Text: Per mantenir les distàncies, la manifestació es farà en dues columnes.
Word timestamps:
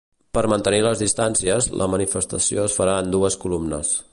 Per 0.35 0.41
mantenir 0.53 0.79
les 0.85 1.03
distàncies, 1.03 1.67
la 1.83 1.89
manifestació 1.97 2.65
es 2.71 2.79
farà 2.79 2.99
en 3.03 3.13
dues 3.19 3.39
columnes. 3.45 3.95